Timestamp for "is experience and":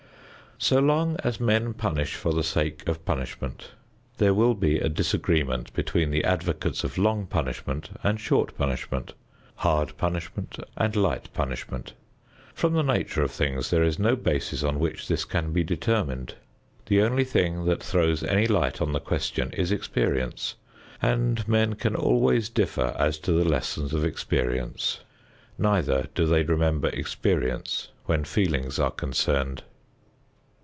19.53-21.45